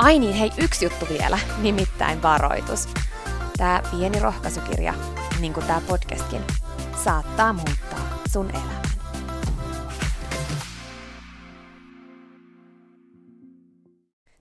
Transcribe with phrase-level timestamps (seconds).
[0.00, 2.88] Ai niin, hei, yksi juttu vielä, nimittäin varoitus.
[3.56, 4.94] Tämä pieni rohkaisukirja,
[5.40, 6.42] niin kuin tämä podcastkin,
[7.04, 8.82] saattaa muuttaa sun elämän.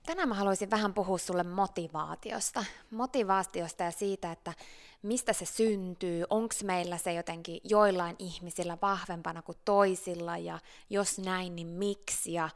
[0.05, 2.65] Tänään mä haluaisin vähän puhua sulle motivaatiosta.
[2.91, 4.53] Motivaatiosta ja siitä, että
[5.01, 10.59] mistä se syntyy, onko meillä se jotenkin joillain ihmisillä vahvempana kuin toisilla ja
[10.89, 12.49] jos näin, niin miksi ja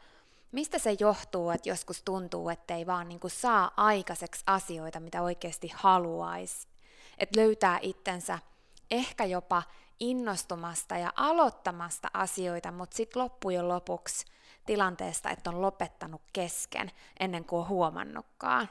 [0.53, 5.21] Mistä se johtuu, että joskus tuntuu, että ei vaan niin kuin saa aikaiseksi asioita, mitä
[5.21, 6.67] oikeasti haluaisi?
[7.17, 8.39] Että löytää itsensä
[8.91, 9.63] ehkä jopa
[9.99, 14.25] innostumasta ja aloittamasta asioita, mutta sitten loppujen lopuksi
[14.65, 18.69] tilanteesta, että on lopettanut kesken ennen kuin on huomannutkaan.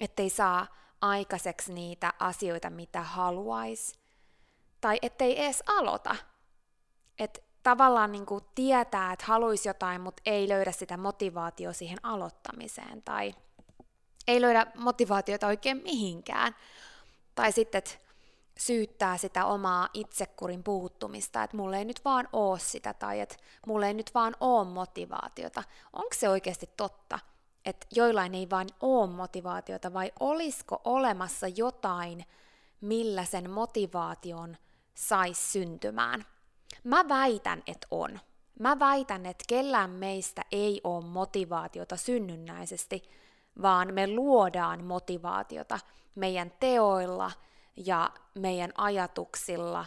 [0.00, 0.66] Ettei saa
[1.00, 3.98] aikaiseksi niitä asioita, mitä haluaisi.
[4.80, 6.16] Tai ettei edes aloita.
[7.18, 13.02] Että tavallaan niin kuin tietää, että haluaisi jotain, mutta ei löydä sitä motivaatiota siihen aloittamiseen
[13.02, 13.34] tai
[14.28, 16.56] ei löydä motivaatiota oikein mihinkään.
[17.34, 17.90] Tai sitten, että
[18.58, 23.86] syyttää sitä omaa itsekurin puuttumista, että mulla ei nyt vaan oo sitä tai että mulla
[23.86, 25.62] ei nyt vaan oo motivaatiota.
[25.92, 27.18] Onko se oikeasti totta,
[27.64, 32.24] että joillain ei vaan oo motivaatiota vai olisiko olemassa jotain,
[32.80, 34.56] millä sen motivaation
[34.94, 36.24] saisi syntymään?
[36.84, 38.20] Mä väitän, että on.
[38.58, 43.02] Mä väitän, että kellään meistä ei ole motivaatiota synnynnäisesti,
[43.62, 45.78] vaan me luodaan motivaatiota
[46.14, 47.30] meidän teoilla
[47.76, 49.86] ja meidän ajatuksilla,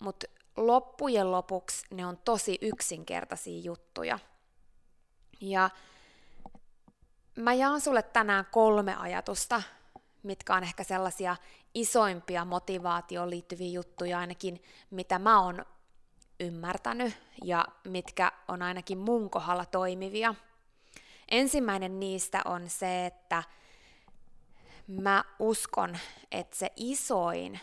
[0.00, 0.26] mutta
[0.56, 4.18] loppujen lopuksi ne on tosi yksinkertaisia juttuja.
[5.40, 5.70] Ja
[7.36, 9.62] mä jaan sulle tänään kolme ajatusta,
[10.22, 11.36] mitkä on ehkä sellaisia
[11.74, 15.64] isoimpia motivaatioon liittyviä juttuja ainakin, mitä mä oon
[16.40, 17.14] ymmärtänyt
[17.44, 20.34] ja mitkä on ainakin mun kohdalla toimivia.
[21.30, 23.42] Ensimmäinen niistä on se, että
[24.86, 25.98] mä uskon,
[26.32, 27.60] että se isoin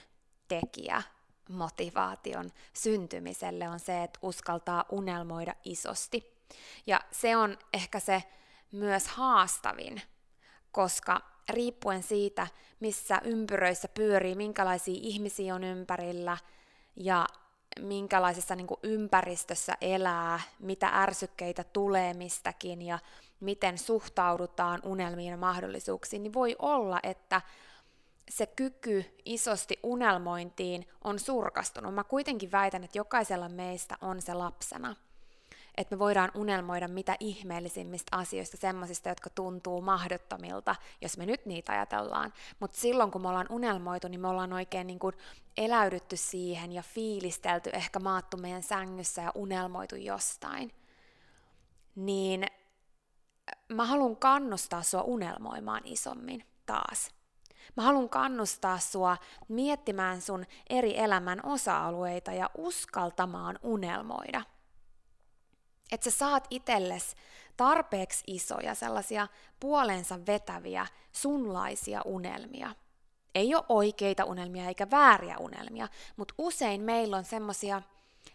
[0.48, 1.04] tekijä
[1.50, 6.38] motivaation syntymiselle on se, että uskaltaa unelmoida isosti.
[6.88, 8.24] Ja se on ehkä se
[8.72, 10.02] myös haastavin,
[10.72, 12.48] koska riippuen siitä,
[12.80, 16.38] missä ympyröissä pyörii, minkälaisia ihmisiä on ympärillä
[16.96, 17.26] ja
[17.82, 23.00] minkälaisessa niin kuin ympäristössä elää, mitä ärsykkeitä tulee mistäkin ja
[23.40, 27.42] miten suhtaudutaan unelmiin ja mahdollisuuksiin, niin voi olla, että
[28.30, 31.94] se kyky isosti unelmointiin on surkastunut.
[31.94, 34.96] Mä kuitenkin väitän, että jokaisella meistä on se lapsena.
[35.78, 41.72] Että me voidaan unelmoida mitä ihmeellisimmistä asioista, semmoisista, jotka tuntuu mahdottomilta, jos me nyt niitä
[41.72, 42.34] ajatellaan.
[42.60, 45.14] Mutta silloin, kun me ollaan unelmoitu, niin me ollaan oikein niin kuin
[45.58, 50.72] eläydytty siihen ja fiilistelty, ehkä maattu meidän sängyssä ja unelmoitu jostain.
[51.96, 52.46] Niin
[53.70, 57.12] mä haluan kannustaa sua unelmoimaan isommin taas.
[57.78, 64.42] Mä haluan kannustaa sua miettimään sun eri elämän osa-alueita ja uskaltamaan unelmoida.
[65.92, 67.16] Että sä saat itsellesi
[67.58, 69.28] tarpeeksi isoja, sellaisia
[69.60, 72.76] puolensa vetäviä, sunlaisia unelmia.
[73.36, 77.82] Ei ole oikeita unelmia eikä vääriä unelmia, mutta usein meillä on semmoisia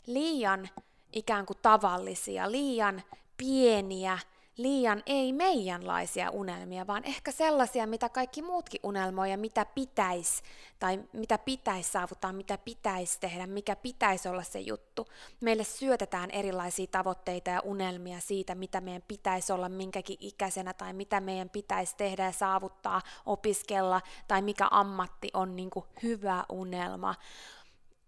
[0.07, 0.69] liian
[1.13, 3.03] ikään kuin tavallisia, liian
[3.37, 4.19] pieniä,
[4.57, 10.43] liian ei meidänlaisia unelmia, vaan ehkä sellaisia, mitä kaikki muutkin unelmoi ja mitä pitäisi,
[10.79, 15.09] tai mitä pitäisi saavuttaa, mitä pitäisi tehdä, mikä pitäisi olla se juttu.
[15.41, 21.21] Meille syötetään erilaisia tavoitteita ja unelmia siitä, mitä meidän pitäisi olla minkäkin ikäisenä, tai mitä
[21.21, 27.15] meidän pitäisi tehdä ja saavuttaa, opiskella, tai mikä ammatti on niin kuin hyvä unelma.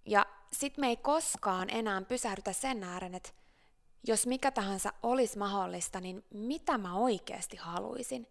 [0.06, 3.30] Ja sitten me ei koskaan enää pysähdytä sen ääreen, että
[4.06, 8.26] jos mikä tahansa olisi mahdollista, niin mitä mä oikeasti haluaisin?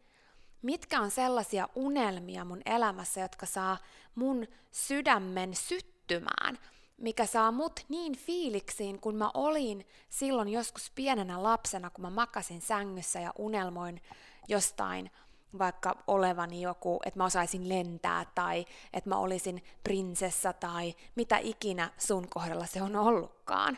[0.62, 3.78] Mitkä on sellaisia unelmia mun elämässä, jotka saa
[4.16, 6.60] mun sydämen syttymään,
[6.98, 12.62] mikä saa mut niin fiiliksiin, kun mä olin silloin joskus pienenä lapsena, kun mä makasin
[12.62, 14.02] sängyssä ja unelmoin
[14.48, 15.12] jostain
[15.60, 21.92] vaikka olevani joku, että mä osaisin lentää tai että mä olisin prinsessa tai mitä ikinä
[21.98, 23.78] sun kohdalla se on ollutkaan.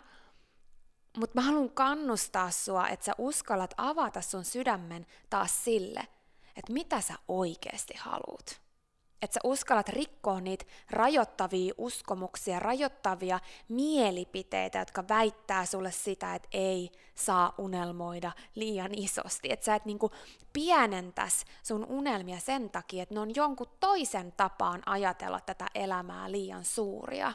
[1.17, 6.07] Mutta mä haluan kannustaa sua, että sä uskallat avata sun sydämen taas sille,
[6.55, 8.61] että mitä sä oikeasti haluut.
[9.21, 13.39] Että sä uskallat rikkoa niitä rajoittavia uskomuksia, rajoittavia
[13.69, 19.51] mielipiteitä, jotka väittää sulle sitä, että ei saa unelmoida liian isosti.
[19.51, 20.11] Että sä et niinku
[20.53, 26.65] pienentäs sun unelmia sen takia, että ne on jonkun toisen tapaan ajatella tätä elämää liian
[26.65, 27.33] suuria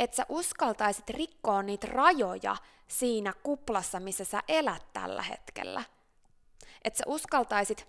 [0.00, 2.56] että sä uskaltaisit rikkoa niitä rajoja
[2.88, 5.84] siinä kuplassa, missä sä elät tällä hetkellä.
[6.84, 7.86] Että sä uskaltaisit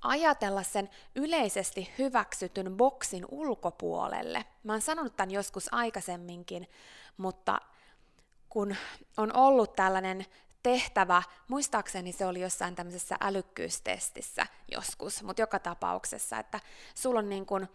[0.00, 4.44] ajatella sen yleisesti hyväksytyn boksin ulkopuolelle.
[4.64, 6.68] Mä oon sanonut tämän joskus aikaisemminkin,
[7.16, 7.60] mutta
[8.48, 8.76] kun
[9.16, 10.26] on ollut tällainen
[10.62, 16.60] tehtävä, muistaakseni se oli jossain tämmöisessä älykkyystestissä joskus, mutta joka tapauksessa, että
[16.94, 17.68] sulla on niin kuin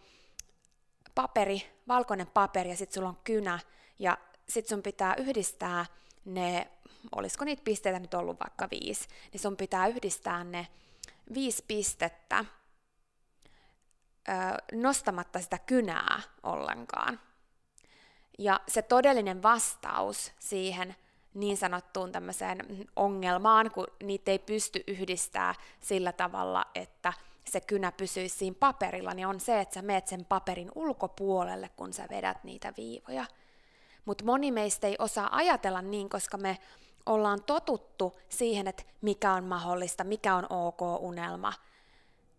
[1.14, 3.58] paperi, valkoinen paperi ja sitten sulla on kynä
[3.98, 4.18] ja
[4.48, 5.86] sitten sun pitää yhdistää
[6.24, 6.70] ne,
[7.16, 10.66] olisiko niitä pisteitä nyt ollut vaikka viisi, niin sun pitää yhdistää ne
[11.34, 12.44] viisi pistettä
[14.28, 14.32] ö,
[14.72, 17.20] nostamatta sitä kynää ollenkaan.
[18.38, 20.96] Ja se todellinen vastaus siihen
[21.34, 27.12] niin sanottuun tämmöiseen ongelmaan, kun niitä ei pysty yhdistää sillä tavalla, että
[27.50, 31.92] se kynä pysyisi siinä paperilla, niin on se, että sä meet sen paperin ulkopuolelle, kun
[31.92, 33.24] sä vedät niitä viivoja.
[34.04, 36.58] Mutta moni meistä ei osaa ajatella niin, koska me
[37.06, 41.52] ollaan totuttu siihen, että mikä on mahdollista, mikä on ok unelma.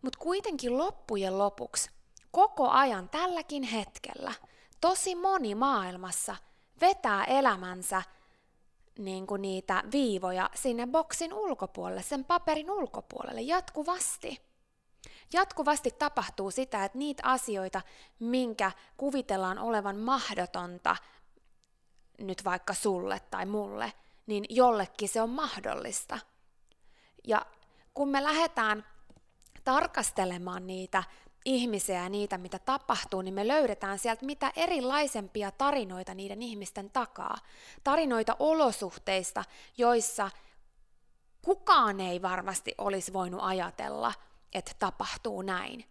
[0.02, 1.90] Mutta kuitenkin loppujen lopuksi,
[2.31, 4.34] koko ajan tälläkin hetkellä,
[4.81, 6.36] tosi moni maailmassa
[6.81, 8.04] vetää elämänsä
[9.00, 14.42] niin kuin niitä viivoja sinne boksin ulkopuolelle, sen paperin ulkopuolelle jatkuvasti.
[15.33, 17.81] Jatkuvasti tapahtuu sitä, että niitä asioita,
[18.19, 20.95] minkä kuvitellaan olevan mahdotonta
[22.19, 23.94] nyt vaikka sulle tai mulle,
[24.25, 26.20] niin jollekin se on mahdollista.
[27.27, 27.46] Ja
[27.94, 28.86] kun me lähdetään
[29.63, 31.03] tarkastelemaan niitä
[31.46, 37.38] ihmisiä ja niitä, mitä tapahtuu, niin me löydetään sieltä mitä erilaisempia tarinoita niiden ihmisten takaa.
[37.84, 39.44] Tarinoita olosuhteista,
[39.77, 40.32] joissa
[41.41, 44.13] kukaan ei varmasti olisi voinut ajatella–
[44.56, 45.86] että tapahtuu näin.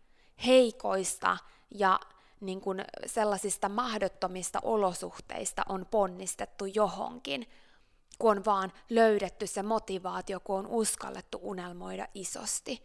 [0.46, 1.36] Heikoista
[1.70, 2.00] ja
[2.40, 7.46] niin kuin sellaisista mahdottomista olosuhteista on ponnistettu johonkin,
[8.18, 12.84] kun on vaan löydetty se motivaatio, kun on uskallettu unelmoida isosti.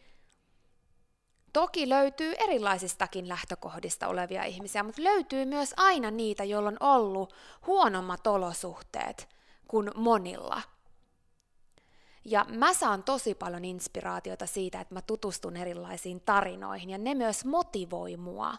[1.54, 7.34] Toki löytyy erilaisistakin lähtökohdista olevia ihmisiä, mutta löytyy myös aina niitä, joilla on ollut
[7.68, 9.30] huonommat olosuhteet
[9.68, 10.62] kuin monilla–
[12.26, 17.46] ja mä saan tosi paljon inspiraatiota siitä, että mä tutustun erilaisiin tarinoihin ja ne myös
[17.46, 18.56] motivoi mua.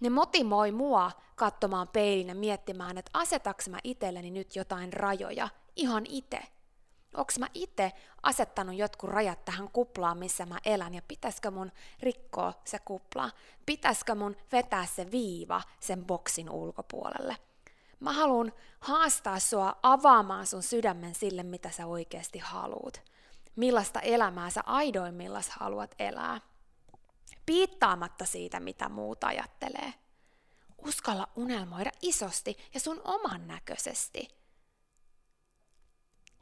[0.00, 6.06] Ne motivoi mua katsomaan peilin ja miettimään, että asetaks mä itselleni nyt jotain rajoja ihan
[6.08, 6.40] itse.
[7.16, 7.92] Onks mä itse
[8.22, 13.30] asettanut jotkut rajat tähän kuplaan, missä mä elän, ja pitäisikö mun rikkoa se kupla?
[13.66, 17.36] Pitäisikö mun vetää se viiva sen boksin ulkopuolelle?
[18.00, 23.02] Mä haluan haastaa sua avaamaan sun sydämen sille, mitä sä oikeasti haluat.
[23.56, 26.40] Millaista elämää sä aidoimmillaan haluat elää.
[27.46, 29.94] Piittaamatta siitä, mitä muut ajattelee.
[30.86, 34.28] Uskalla unelmoida isosti ja sun oman näköisesti.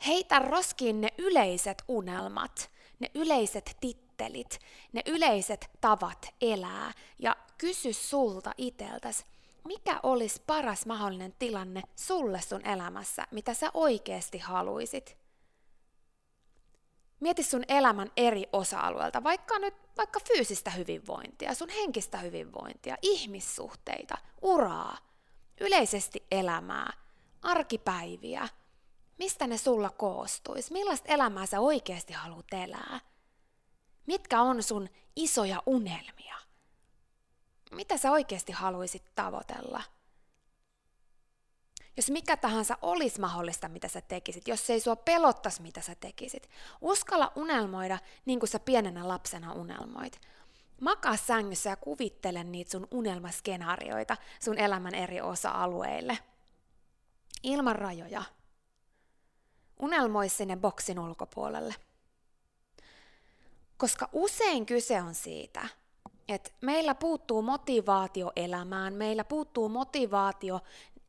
[0.07, 4.59] Heitä roskiin ne yleiset unelmat, ne yleiset tittelit,
[4.93, 9.25] ne yleiset tavat elää ja kysy sulta iteltäs,
[9.67, 15.19] mikä olisi paras mahdollinen tilanne sulle sun elämässä, mitä sä oikeasti haluisit.
[17.21, 24.99] Mieti sun elämän eri osa-alueelta, vaikka nyt vaikka fyysistä hyvinvointia, sun henkistä hyvinvointia, ihmissuhteita, uraa,
[25.61, 26.93] yleisesti elämää,
[27.43, 28.49] arkipäiviä.
[29.19, 30.73] Mistä ne sulla koostuisi?
[30.73, 33.01] Millaista elämää sä oikeasti haluat elää?
[34.07, 36.37] Mitkä on sun isoja unelmia?
[37.73, 39.83] Mitä sä oikeasti haluaisit tavoitella?
[41.97, 46.51] Jos mikä tahansa olisi mahdollista, mitä sä tekisit, jos ei sua pelottaisi, mitä sä tekisit,
[46.81, 50.21] uskalla unelmoida niin kuin sä pienenä lapsena unelmoit.
[50.81, 56.19] Makaa sängyssä ja kuvittele niitä sun unelmaskenaarioita sun elämän eri osa-alueille.
[57.43, 58.23] Ilman rajoja.
[59.81, 61.75] Unelmoi sinne boksin ulkopuolelle.
[63.77, 65.69] Koska usein kyse on siitä,
[66.29, 70.61] että meillä puuttuu motivaatio elämään, meillä puuttuu motivaatio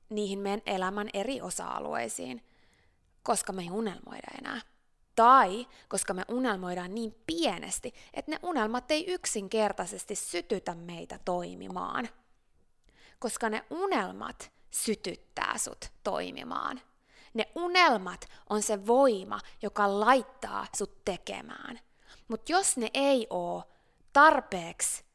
[0.09, 2.43] niihin meidän elämän eri osa-alueisiin,
[3.24, 4.62] koska me ei unelmoida enää.
[5.15, 12.09] Tai koska me unelmoidaan niin pienesti, että ne unelmat ei yksinkertaisesti sytytä meitä toimimaan.
[13.19, 16.81] Koska ne unelmat sytyttää sut toimimaan.
[17.33, 21.79] Ne unelmat on se voima, joka laittaa sut tekemään.
[22.27, 23.63] Mutta jos ne ei ole
[24.13, 25.06] tarpeeksi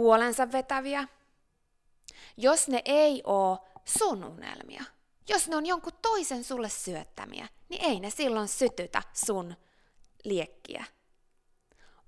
[0.00, 1.08] puolensa vetäviä,
[2.36, 4.84] jos ne ei ole sun unelmia,
[5.28, 9.56] jos ne on jonkun toisen sulle syöttämiä, niin ei ne silloin sytytä sun
[10.24, 10.84] liekkiä.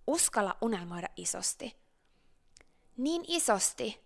[0.06, 1.76] Uskalla unelmoida isosti.
[2.96, 4.04] Niin isosti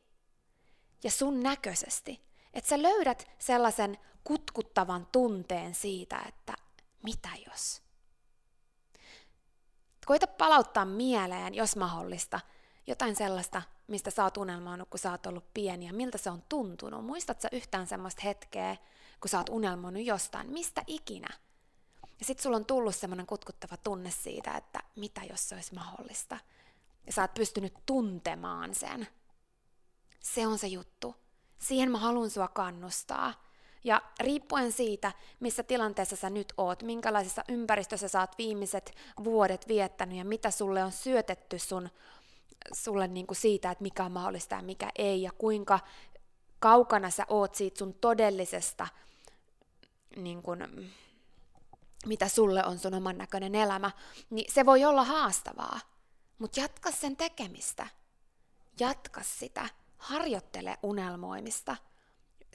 [1.05, 2.23] ja sun näköisesti,
[2.55, 6.55] että sä löydät sellaisen kutkuttavan tunteen siitä, että
[7.03, 7.83] mitä jos.
[10.07, 12.41] Koita palauttaa mieleen, jos mahdollista,
[12.87, 16.43] jotain sellaista, mistä sä oot unelmoinut, kun sä oot ollut pieni ja miltä se on
[16.49, 17.05] tuntunut.
[17.05, 18.77] Muistat sä yhtään semmoista hetkeä,
[19.21, 21.29] kun sä oot unelmoinut jostain, mistä ikinä?
[22.19, 26.39] Ja sit sulla on tullut semmoinen kutkuttava tunne siitä, että mitä jos se olisi mahdollista.
[27.07, 29.09] Ja sä oot pystynyt tuntemaan sen.
[30.21, 31.15] Se on se juttu.
[31.59, 33.47] Siihen mä haluan sua kannustaa.
[33.85, 40.19] Ja riippuen siitä, missä tilanteessa sä nyt oot, minkälaisessa ympäristössä sä oot viimeiset vuodet viettänyt
[40.19, 41.89] ja mitä sulle on syötetty sun,
[42.73, 45.81] sulle niin kuin siitä, että mikä on mahdollista ja mikä ei, ja kuinka
[46.59, 48.89] kaukana sä oot siitä sun todellisesta,
[50.17, 50.93] niin kuin,
[52.07, 53.91] mitä sulle on sun oman näköinen elämä,
[54.31, 55.81] niin se voi olla haastavaa.
[56.39, 57.87] Mutta jatka sen tekemistä.
[58.81, 59.69] Jatka sitä.
[59.97, 61.77] Harjoittele unelmoimista–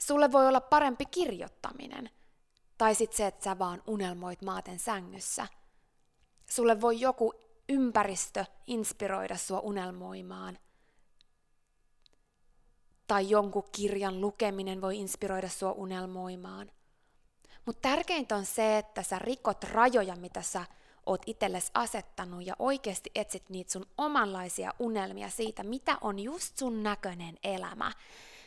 [0.06, 2.10] Sulle voi olla parempi kirjoittaminen.
[2.78, 5.46] Tai sitten se, että sä vaan unelmoit maaten sängyssä.
[6.50, 7.32] Sulle voi joku
[7.72, 10.58] ympäristö inspiroida sua unelmoimaan.
[13.06, 16.70] Tai jonkun kirjan lukeminen voi inspiroida sua unelmoimaan.
[17.66, 20.64] Mutta tärkeintä on se, että sä rikot rajoja, mitä sä
[21.06, 26.82] oot itsellesi asettanut ja oikeasti etsit niitä sun omanlaisia unelmia siitä, mitä on just sun
[26.82, 27.92] näköinen elämä.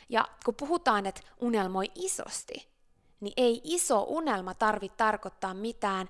[0.08, 2.68] Ja kun puhutaan, että unelmoi isosti,
[3.20, 6.08] niin ei iso unelma tarvitse tarkoittaa mitään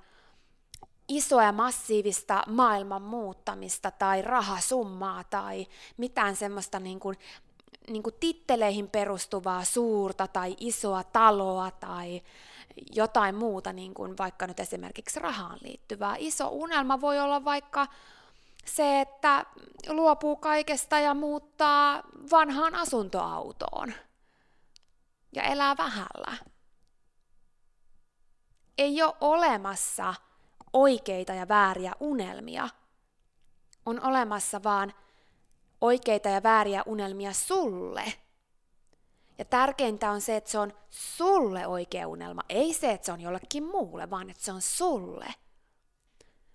[1.08, 7.18] isoa ja massiivista maailman muuttamista tai rahasummaa tai mitään semmoista niin kuin,
[7.90, 12.22] niin kuin titteleihin perustuvaa suurta tai isoa taloa tai
[12.94, 16.16] jotain muuta, niin kuin vaikka nyt esimerkiksi rahaan liittyvää.
[16.18, 17.86] Iso unelma voi olla vaikka
[18.64, 19.46] se, että
[19.88, 23.92] luopuu kaikesta ja muuttaa vanhaan asuntoautoon
[25.32, 26.36] ja elää vähällä.
[28.78, 30.14] Ei ole olemassa
[30.76, 32.68] oikeita ja vääriä unelmia.
[33.86, 34.94] On olemassa vaan
[35.80, 38.12] oikeita ja vääriä unelmia sulle.
[39.38, 43.20] Ja tärkeintä on se, että se on sulle oikea unelma, ei se, että se on
[43.20, 45.26] jollekin muulle, vaan että se on sulle.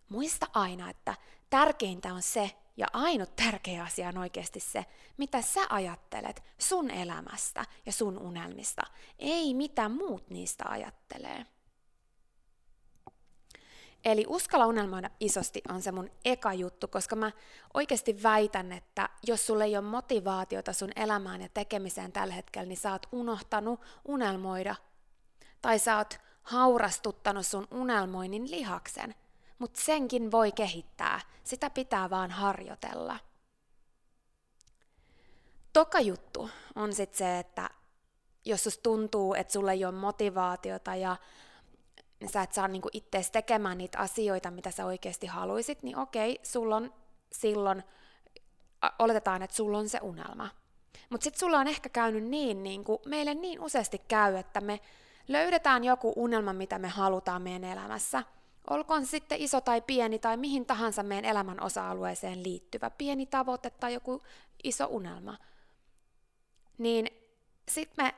[0.10, 1.16] Muista aina, että
[1.50, 4.86] tärkeintä on se, ja ainut tärkeä asia on oikeasti se,
[5.18, 8.82] mitä sä ajattelet sun elämästä ja sun unelmista,
[9.20, 11.46] ei mitä muut niistä ajattelee.
[14.06, 17.32] Eli uskalla unelmoida isosti on se mun eka juttu, koska mä
[17.74, 22.78] oikeasti väitän, että jos sulle ei ole motivaatiota sun elämään ja tekemiseen tällä hetkellä, niin
[22.78, 24.76] sä oot unohtanut unelmoida.
[25.62, 29.16] Tai sä oot haurastuttanut sun unelmoinnin lihaksen.
[29.60, 33.20] Mutta senkin voi kehittää, sitä pitää vaan harjoitella.
[35.74, 37.70] Toka juttu on sitten se, että
[38.46, 41.16] jos sus tuntuu, että sulle ei ole motivaatiota ja
[42.30, 46.76] sä et saa niinku ittees tekemään niitä asioita, mitä sä oikeasti haluisit, niin okei, sulla
[46.76, 46.94] on
[47.32, 47.84] silloin,
[49.00, 50.50] oletetaan, että sulla on se unelma.
[51.10, 54.80] Mutta sitten sulla on ehkä käynyt niin, niin kuin meille niin useasti käy, että me
[55.28, 58.24] löydetään joku unelma, mitä me halutaan meidän elämässä.
[58.70, 63.94] Olkoon sitten iso tai pieni tai mihin tahansa meidän elämän osa-alueeseen liittyvä, pieni tavoite tai
[63.94, 64.22] joku
[64.64, 65.38] iso unelma.
[66.78, 67.08] Niin
[67.70, 68.16] sitten me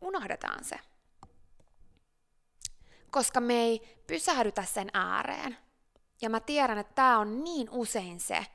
[0.00, 0.80] unohdetaan se
[3.14, 5.56] koska me ei pysähdytä sen ääreen.
[6.22, 8.46] Ja mä tiedän, että tämä on niin usein se,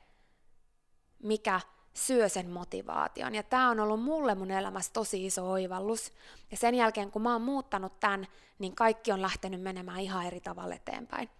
[1.22, 1.60] mikä
[1.94, 3.34] syö sen motivaation.
[3.34, 6.12] Ja tämä on ollut mulle mun elämässä tosi iso oivallus.
[6.50, 8.26] Ja sen jälkeen, kun mä oon muuttanut tämän,
[8.58, 11.30] niin kaikki on lähtenyt menemään ihan eri tavalla eteenpäin.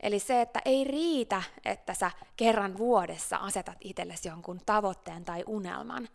[0.00, 6.08] Eli se, että ei riitä, että sä kerran vuodessa asetat itsellesi jonkun tavoitteen tai unelman,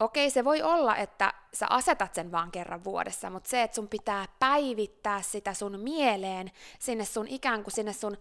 [0.00, 3.88] Okei, se voi olla, että sä asetat sen vaan kerran vuodessa, mutta se, että sun
[3.88, 8.16] pitää päivittää sitä sun mieleen sinne sun ikään kuin sinne sun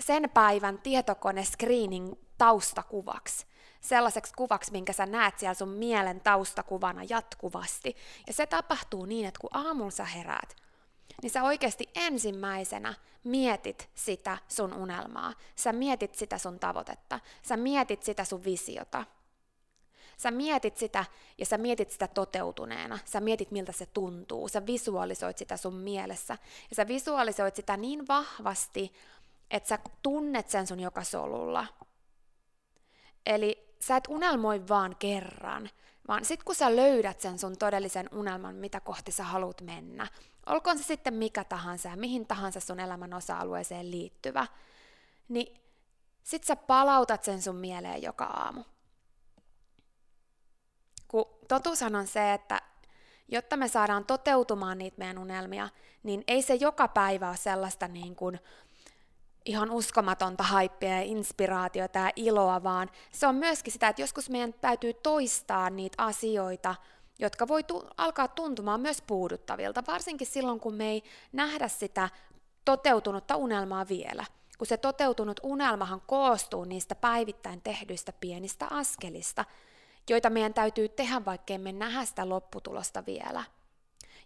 [0.00, 3.46] sen päivän tietokone screening taustakuvaksi.
[3.80, 7.96] Sellaiseksi kuvaksi, minkä sä näet siellä sun mielen taustakuvana jatkuvasti.
[8.26, 10.56] Ja se tapahtuu niin, että kun aamulla sä heräät,
[11.22, 15.34] niin sä oikeasti ensimmäisenä mietit sitä sun unelmaa.
[15.56, 17.20] Sä mietit sitä sun tavoitetta.
[17.42, 19.04] Sä mietit sitä sun visiota
[20.20, 21.04] Sä mietit sitä
[21.38, 22.98] ja sä mietit sitä toteutuneena.
[23.04, 24.48] Sä mietit, miltä se tuntuu.
[24.48, 26.38] Sä visualisoit sitä sun mielessä.
[26.70, 28.92] Ja sä visualisoit sitä niin vahvasti,
[29.50, 31.66] että sä tunnet sen sun joka solulla.
[33.26, 35.70] Eli sä et unelmoi vaan kerran,
[36.08, 40.06] vaan sit kun sä löydät sen sun todellisen unelman, mitä kohti sä haluat mennä,
[40.46, 44.46] olkoon se sitten mikä tahansa ja mihin tahansa sun elämän osa-alueeseen liittyvä,
[45.28, 45.60] niin
[46.22, 48.64] sit sä palautat sen sun mieleen joka aamu.
[51.50, 52.62] Totuushan on se, että
[53.28, 55.68] jotta me saadaan toteutumaan niitä meidän unelmia,
[56.02, 58.40] niin ei se joka päivä ole sellaista niin kuin
[59.44, 64.52] ihan uskomatonta haippia ja inspiraatiota ja iloa, vaan se on myöskin sitä, että joskus meidän
[64.52, 66.74] täytyy toistaa niitä asioita,
[67.18, 72.08] jotka voi tu- alkaa tuntumaan myös puuduttavilta, varsinkin silloin, kun me ei nähdä sitä
[72.64, 74.24] toteutunutta unelmaa vielä.
[74.58, 79.44] Kun se toteutunut unelmahan koostuu niistä päivittäin tehdyistä pienistä askelista,
[80.10, 83.44] joita meidän täytyy tehdä, vaikkei me nähdä sitä lopputulosta vielä.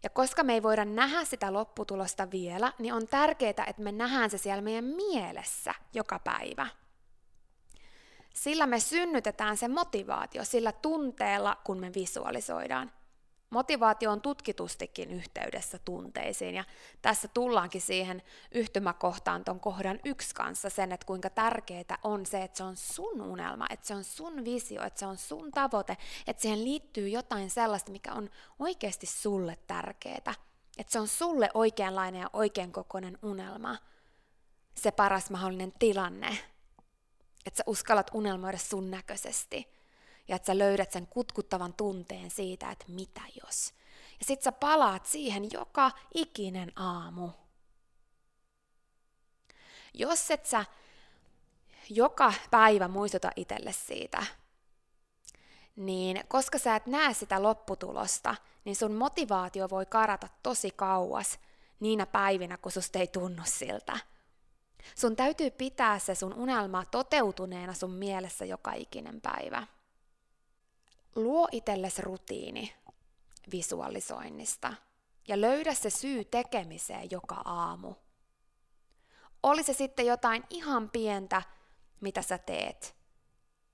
[0.03, 4.31] Ja koska me ei voida nähdä sitä lopputulosta vielä, niin on tärkeää, että me nähdään
[4.31, 6.66] se siellä meidän mielessä joka päivä.
[8.35, 12.92] Sillä me synnytetään se motivaatio sillä tunteella, kun me visualisoidaan.
[13.55, 16.64] Motivaatio on tutkitustikin yhteydessä tunteisiin ja
[17.03, 22.57] tässä tullaankin siihen yhtymäkohtaan ton kohdan yksi kanssa sen, että kuinka tärkeää on se, että
[22.57, 26.43] se on sun unelma, että se on sun visio, että se on sun tavoite, että
[26.43, 30.35] siihen liittyy jotain sellaista, mikä on oikeasti sulle tärkeää,
[30.79, 33.77] että se on sulle oikeanlainen ja oikean kokoinen unelma,
[34.75, 36.38] se paras mahdollinen tilanne,
[37.47, 39.67] että sä uskallat unelmoida sun näköisesti–
[40.29, 43.75] ja että sä löydät sen kutkuttavan tunteen siitä, että mitä jos.
[44.19, 47.31] Ja sit sä palaat siihen joka ikinen aamu.
[49.95, 50.65] Jos et sä
[51.91, 54.27] joka päivä muistuta itselle siitä,
[55.77, 58.35] niin koska sä et näe sitä lopputulosta,
[58.65, 61.39] niin sun motivaatio voi karata tosi kauas
[61.81, 63.99] niinä päivinä, kun susta ei tunnu siltä.
[64.95, 69.67] Sun täytyy pitää se sun unelma toteutuneena sun mielessä joka ikinen päivä
[71.16, 72.74] luo itsellesi rutiini
[73.53, 74.74] visualisoinnista
[75.29, 77.94] ja löydä se syy tekemiseen joka aamu.
[79.42, 81.42] Oli se sitten jotain ihan pientä,
[82.00, 82.96] mitä sä teet,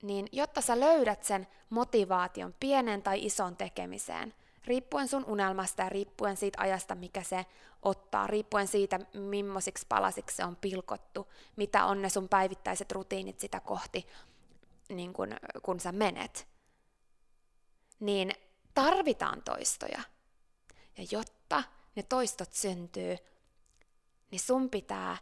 [0.03, 4.33] niin jotta sä löydät sen motivaation pienen tai ison tekemiseen,
[4.65, 7.45] riippuen sun unelmasta ja riippuen siitä ajasta, mikä se
[7.81, 13.59] ottaa, riippuen siitä, millaisiksi palasiksi se on pilkottu, mitä on ne sun päivittäiset rutiinit sitä
[13.59, 14.07] kohti,
[14.89, 15.29] niin kun,
[15.61, 16.50] kun sä menet,
[18.01, 18.31] niin
[18.73, 20.01] tarvitaan toistoja.
[20.97, 21.63] Ja jotta
[21.95, 23.17] ne toistot syntyy,
[24.31, 25.17] niin sun pitää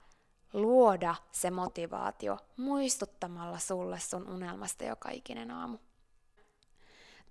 [0.53, 5.77] luoda se motivaatio muistuttamalla sulle sun unelmasta joka ikinen aamu.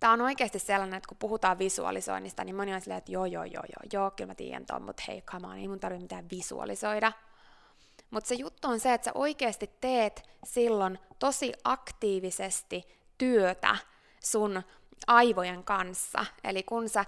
[0.01, 3.45] Tämä on oikeasti sellainen, että kun puhutaan visualisoinnista, niin moni on silleen, että joo, joo,
[3.45, 6.31] joo, joo, joo, kyllä mä tiedän ton, mutta hei, come on, ei mun tarvitse mitään
[6.31, 7.13] visualisoida.
[8.11, 13.77] Mutta se juttu on se, että sä oikeasti teet silloin tosi aktiivisesti työtä
[14.25, 14.63] sun
[15.07, 16.27] aivojen kanssa.
[16.45, 17.05] Eli kun sä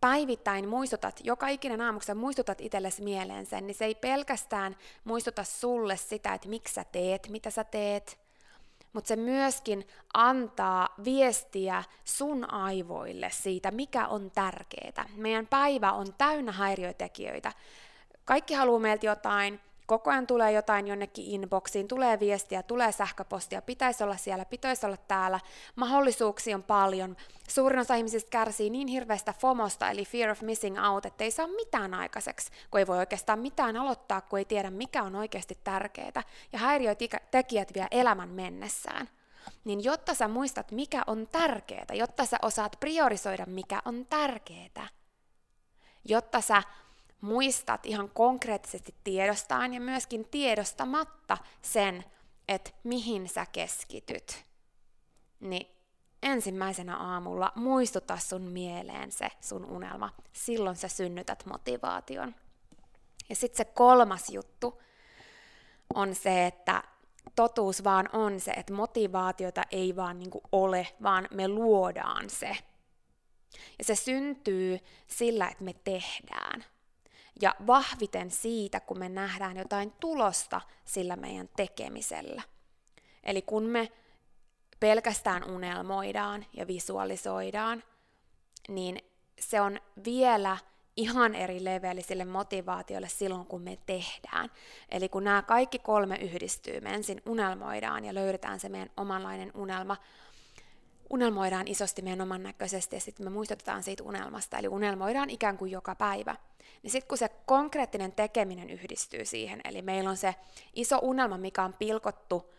[0.00, 4.76] päivittäin muistutat, joka ikinen aamu, kun sä muistutat itsellesi mieleen sen, niin se ei pelkästään
[5.04, 8.20] muistuta sulle sitä, että miksi sä teet, mitä sä teet,
[8.92, 15.08] mutta se myöskin antaa viestiä sun aivoille siitä, mikä on tärkeää.
[15.16, 17.52] Meidän päivä on täynnä häiriötekijöitä.
[18.24, 24.04] Kaikki haluaa meiltä jotain, koko ajan tulee jotain jonnekin inboxiin, tulee viestiä, tulee sähköpostia, pitäisi
[24.04, 25.40] olla siellä, pitäisi olla täällä,
[25.76, 27.16] mahdollisuuksia on paljon.
[27.48, 31.46] Suurin osa ihmisistä kärsii niin hirveästä FOMosta, eli fear of missing out, että ei saa
[31.46, 36.22] mitään aikaiseksi, kun ei voi oikeastaan mitään aloittaa, kun ei tiedä, mikä on oikeasti tärkeää,
[36.52, 39.08] ja häiriötekijät vie elämän mennessään.
[39.64, 44.88] Niin jotta sä muistat, mikä on tärkeää, jotta sä osaat priorisoida, mikä on tärkeää,
[46.04, 46.62] jotta sä
[47.20, 52.04] muistat ihan konkreettisesti tiedostaan ja myöskin tiedostamatta sen,
[52.48, 54.44] että mihin sä keskityt,
[55.40, 55.66] niin
[56.22, 60.10] ensimmäisenä aamulla muistuta sun mieleen se sun unelma.
[60.32, 62.34] Silloin sä synnytät motivaation.
[63.28, 64.82] Ja sitten se kolmas juttu
[65.94, 66.82] on se, että
[67.36, 72.56] totuus vaan on se, että motivaatiota ei vaan niinku ole, vaan me luodaan se.
[73.78, 76.64] Ja se syntyy sillä, että me tehdään
[77.42, 82.42] ja vahviten siitä, kun me nähdään jotain tulosta sillä meidän tekemisellä.
[83.24, 83.92] Eli kun me
[84.80, 87.82] pelkästään unelmoidaan ja visualisoidaan,
[88.68, 88.98] niin
[89.38, 90.56] se on vielä
[90.96, 94.50] ihan eri leveli sille motivaatiolle silloin, kun me tehdään.
[94.88, 99.96] Eli kun nämä kaikki kolme yhdistyy, me ensin unelmoidaan ja löydetään se meidän omanlainen unelma,
[101.10, 105.70] unelmoidaan isosti meidän oman näköisesti ja sitten me muistutetaan siitä unelmasta, eli unelmoidaan ikään kuin
[105.70, 106.36] joka päivä.
[106.82, 110.34] Niin sitten kun se konkreettinen tekeminen yhdistyy siihen, eli meillä on se
[110.74, 112.54] iso unelma, mikä on pilkottu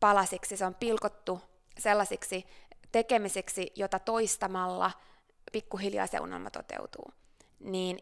[0.00, 1.40] palasiksi, se on pilkottu
[1.78, 2.46] sellaisiksi
[2.92, 4.90] tekemisiksi, jota toistamalla
[5.52, 7.12] pikkuhiljaa se unelma toteutuu,
[7.60, 7.98] niin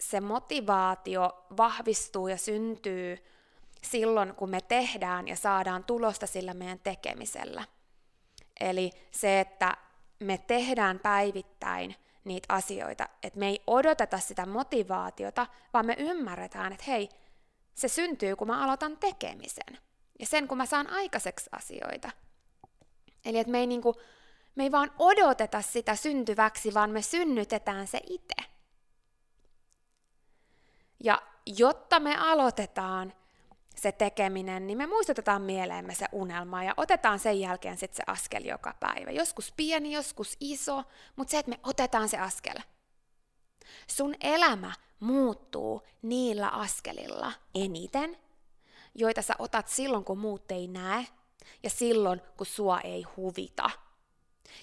[0.00, 3.18] se motivaatio vahvistuu ja syntyy
[3.82, 7.64] silloin, kun me tehdään ja saadaan tulosta sillä meidän tekemisellä.
[8.60, 9.76] Eli se, että
[10.20, 16.84] me tehdään päivittäin niitä asioita, että me ei odoteta sitä motivaatiota, vaan me ymmärretään, että
[16.88, 17.08] hei,
[17.74, 19.78] se syntyy, kun mä aloitan tekemisen.
[20.18, 22.10] Ja sen, kun mä saan aikaiseksi asioita.
[23.24, 23.94] Eli että me ei, niinku,
[24.54, 28.34] me ei vaan odoteta sitä syntyväksi, vaan me synnytetään se itse.
[31.04, 33.12] Ja jotta me aloitetaan
[33.76, 38.44] se tekeminen, niin me muistutetaan mieleemme se unelma ja otetaan sen jälkeen sitten se askel
[38.44, 39.10] joka päivä.
[39.10, 40.84] Joskus pieni, joskus iso,
[41.16, 42.56] mutta se, että me otetaan se askel.
[43.86, 48.18] Sun elämä muuttuu niillä askelilla eniten,
[48.94, 51.06] joita sä otat silloin, kun muut ei näe
[51.62, 53.70] ja silloin, kun sua ei huvita.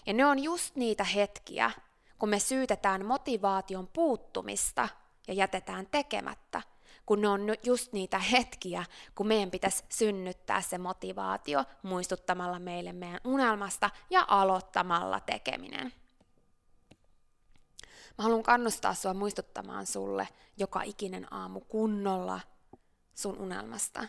[0.05, 1.71] Ja ne on just niitä hetkiä,
[2.19, 4.89] kun me syytetään motivaation puuttumista
[5.27, 6.61] ja jätetään tekemättä–
[7.09, 13.19] kun ne on just niitä hetkiä, kun meidän pitäisi synnyttää se motivaatio muistuttamalla meille meidän
[13.23, 15.93] unelmasta ja aloittamalla tekeminen.
[18.17, 22.39] Mä haluan kannustaa sua muistuttamaan sulle joka ikinen aamu kunnolla
[23.13, 24.07] sun unelmasta,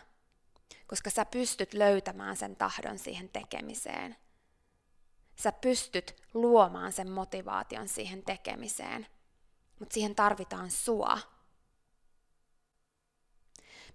[0.87, 4.15] koska sä pystyt löytämään sen tahdon siihen tekemiseen.
[5.35, 9.07] Sä pystyt luomaan sen motivaation siihen tekemiseen,
[9.79, 11.17] mutta siihen tarvitaan sua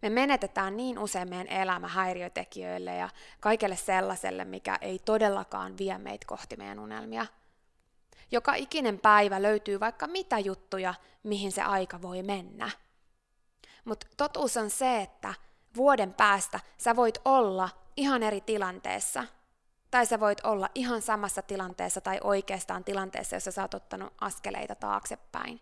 [0.03, 3.09] me menetetään niin usein meidän elämä häiriötekijöille ja
[3.41, 7.27] kaikelle sellaiselle, mikä ei todellakaan vie meitä kohti meidän unelmia.
[8.31, 12.71] Joka ikinen päivä löytyy vaikka mitä juttuja, mihin se aika voi mennä.
[13.85, 15.35] Mutta totuus on se, että
[15.77, 19.25] vuoden päästä sä voit olla ihan eri tilanteessa.
[19.91, 24.75] Tai sä voit olla ihan samassa tilanteessa tai oikeastaan tilanteessa, jossa sä oot ottanut askeleita
[24.75, 25.61] taaksepäin.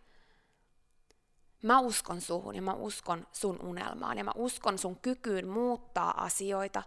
[1.64, 6.82] Mä uskon suhun ja mä uskon sun unelmaan ja mä uskon sun kykyyn muuttaa asioita.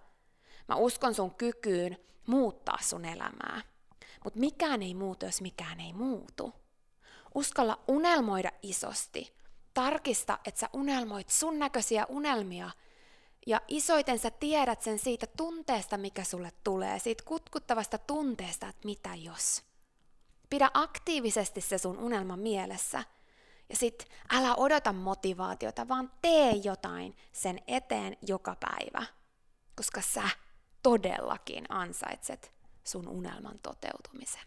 [0.67, 3.61] Mä uskon sun kykyyn muuttaa sun elämää.
[4.23, 6.53] Mutta mikään ei muutu, jos mikään ei muutu.
[7.35, 9.33] Uskalla unelmoida isosti.
[9.73, 12.69] Tarkista, että sä unelmoit sun näköisiä unelmia.
[13.47, 19.15] Ja isoiten sä tiedät sen siitä tunteesta, mikä sulle tulee, siitä kutkuttavasta tunteesta, että mitä
[19.15, 19.63] jos.
[20.49, 23.03] Pidä aktiivisesti se sun unelma mielessä–
[23.69, 29.05] ja sit älä odota motivaatiota, vaan tee jotain sen eteen joka päivä.
[29.75, 30.29] Koska sä
[30.83, 32.51] todellakin ansaitset
[32.83, 34.41] sun unelman toteutumisen.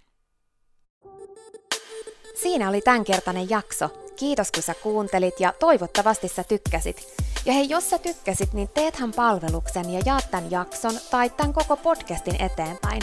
[2.42, 3.88] Siinä oli tämänkertainen jakso.
[4.16, 7.14] Kiitos kun sä kuuntelit ja toivottavasti sä tykkäsit.
[7.44, 11.76] Ja hei, jos sä tykkäsit, niin teethän palveluksen ja jaat tämän jakson tai tämän koko
[11.76, 13.02] podcastin eteenpäin.